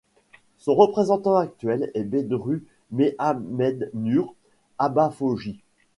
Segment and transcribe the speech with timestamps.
[0.57, 4.33] Son représentant actuel est Bedru Mehamednur
[4.79, 5.61] Abafogi.